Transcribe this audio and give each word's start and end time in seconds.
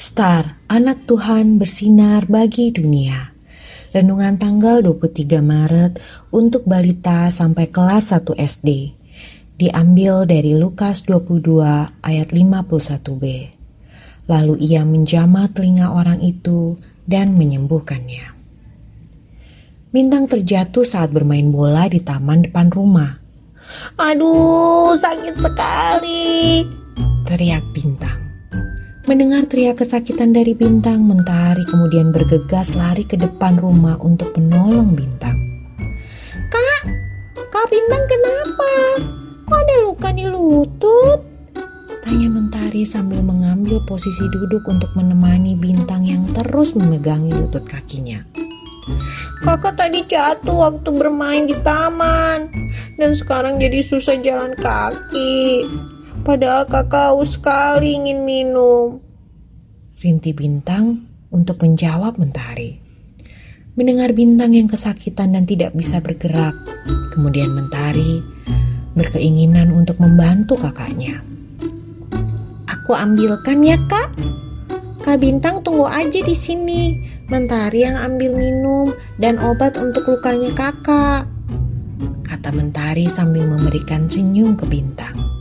Star, 0.00 0.56
anak 0.64 1.04
Tuhan 1.04 1.60
bersinar 1.60 2.24
bagi 2.24 2.72
dunia. 2.72 3.36
Renungan 3.92 4.40
tanggal 4.40 4.80
23 4.80 5.44
Maret 5.44 6.00
untuk 6.32 6.64
balita 6.64 7.28
sampai 7.28 7.68
kelas 7.68 8.08
1 8.08 8.32
SD. 8.32 8.96
Diambil 9.60 10.24
dari 10.24 10.56
Lukas 10.56 11.04
22 11.04 12.00
ayat 12.00 12.32
51b. 12.32 13.24
Lalu 14.24 14.54
ia 14.72 14.88
menjamah 14.88 15.52
telinga 15.52 15.92
orang 15.92 16.24
itu 16.24 16.80
dan 17.04 17.36
menyembuhkannya. 17.36 18.32
Bintang 19.92 20.32
terjatuh 20.32 20.80
saat 20.80 21.12
bermain 21.12 21.52
bola 21.52 21.92
di 21.92 22.00
taman 22.00 22.48
depan 22.48 22.72
rumah. 22.72 23.20
Aduh, 24.00 24.96
sakit 24.96 25.36
sekali. 25.36 26.64
Teriak 27.28 27.68
Bintang. 27.76 28.19
Mendengar 29.10 29.42
teriak 29.50 29.82
kesakitan 29.82 30.30
dari 30.30 30.54
Bintang, 30.54 31.02
Mentari 31.02 31.66
kemudian 31.66 32.14
bergegas 32.14 32.78
lari 32.78 33.02
ke 33.02 33.18
depan 33.18 33.58
rumah 33.58 33.98
untuk 33.98 34.30
menolong 34.38 34.94
Bintang. 34.94 35.34
Kak, 36.46 36.82
Kak 37.50 37.66
Bintang 37.74 38.06
kenapa? 38.06 38.70
Kok 39.50 39.58
ada 39.66 39.76
luka 39.82 40.14
di 40.14 40.30
lutut? 40.30 41.26
Tanya 42.06 42.30
Mentari 42.30 42.86
sambil 42.86 43.18
mengambil 43.18 43.82
posisi 43.82 44.30
duduk 44.30 44.62
untuk 44.70 44.94
menemani 44.94 45.58
Bintang 45.58 46.06
yang 46.06 46.22
terus 46.30 46.78
memegangi 46.78 47.34
lutut 47.34 47.66
kakinya. 47.66 48.22
Kakak 49.42 49.74
tadi 49.74 50.06
jatuh 50.06 50.70
waktu 50.70 50.86
bermain 50.94 51.50
di 51.50 51.58
taman 51.66 52.46
dan 52.94 53.10
sekarang 53.18 53.58
jadi 53.58 53.82
susah 53.82 54.22
jalan 54.22 54.54
kaki. 54.54 55.66
Padahal 56.20 56.68
kakak 56.68 57.16
haus 57.16 57.40
sekali 57.40 57.96
ingin 57.96 58.28
minum. 58.28 59.00
Rinti 60.00 60.36
Bintang 60.36 61.08
untuk 61.32 61.64
menjawab 61.64 62.20
Mentari. 62.20 62.76
Mendengar 63.72 64.12
Bintang 64.12 64.52
yang 64.52 64.68
kesakitan 64.68 65.32
dan 65.32 65.48
tidak 65.48 65.72
bisa 65.72 65.96
bergerak, 66.04 66.52
kemudian 67.16 67.48
Mentari 67.56 68.20
berkeinginan 68.92 69.72
untuk 69.72 69.96
membantu 69.96 70.60
kakaknya. 70.60 71.24
Aku 72.68 72.92
ambilkan 72.92 73.64
ya 73.64 73.80
kak. 73.88 74.12
Kak 75.00 75.24
Bintang 75.24 75.64
tunggu 75.64 75.88
aja 75.88 76.20
di 76.20 76.36
sini. 76.36 76.92
Mentari 77.32 77.86
yang 77.86 77.96
ambil 77.96 78.36
minum 78.36 78.92
dan 79.16 79.40
obat 79.40 79.78
untuk 79.80 80.04
lukanya 80.04 80.52
kakak. 80.52 81.24
Kata 82.26 82.50
Mentari 82.52 83.08
sambil 83.08 83.48
memberikan 83.48 84.04
senyum 84.10 84.58
ke 84.58 84.68
Bintang. 84.68 85.39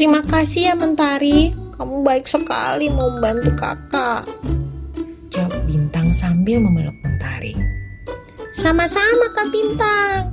Terima 0.00 0.24
kasih 0.24 0.72
ya 0.72 0.74
Mentari, 0.80 1.52
kamu 1.76 2.00
baik 2.00 2.24
sekali 2.24 2.88
mau 2.88 3.12
membantu 3.20 3.52
kakak. 3.52 4.24
Jawab 5.28 5.60
Bintang 5.68 6.16
sambil 6.16 6.56
memeluk 6.56 6.96
Mentari. 7.04 7.52
Sama-sama 8.56 9.28
Kak 9.36 9.52
Bintang. 9.52 10.32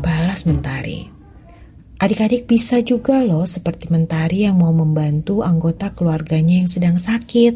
Balas 0.00 0.48
Mentari. 0.48 1.04
Adik-adik 2.00 2.48
bisa 2.48 2.80
juga 2.80 3.20
loh 3.20 3.44
seperti 3.44 3.92
Mentari 3.92 4.48
yang 4.48 4.56
mau 4.56 4.72
membantu 4.72 5.44
anggota 5.44 5.92
keluarganya 5.92 6.64
yang 6.64 6.70
sedang 6.72 6.96
sakit. 6.96 7.52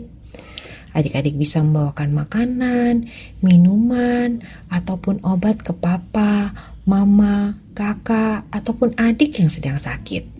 Adik-adik 0.92 1.40
bisa 1.40 1.64
membawakan 1.64 2.12
makanan, 2.12 3.08
minuman, 3.40 4.44
ataupun 4.68 5.24
obat 5.24 5.64
ke 5.64 5.72
papa, 5.72 6.52
mama, 6.84 7.56
kakak, 7.72 8.44
ataupun 8.52 8.92
adik 9.00 9.40
yang 9.40 9.48
sedang 9.48 9.80
sakit. 9.80 10.35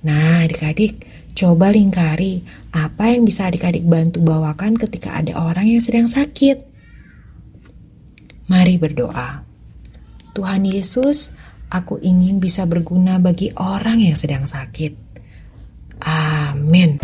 Nah, 0.00 0.48
adik-adik, 0.48 1.04
coba 1.36 1.68
lingkari 1.68 2.40
apa 2.72 3.12
yang 3.12 3.28
bisa 3.28 3.52
adik-adik 3.52 3.84
bantu 3.84 4.24
bawakan 4.24 4.80
ketika 4.80 5.20
ada 5.20 5.36
orang 5.36 5.68
yang 5.68 5.82
sedang 5.84 6.08
sakit. 6.08 6.64
Mari 8.48 8.80
berdoa. 8.80 9.44
Tuhan 10.32 10.64
Yesus, 10.64 11.30
aku 11.68 12.00
ingin 12.00 12.40
bisa 12.40 12.64
berguna 12.64 13.20
bagi 13.20 13.52
orang 13.60 14.00
yang 14.00 14.16
sedang 14.16 14.48
sakit. 14.48 14.96
Amin. 16.00 16.96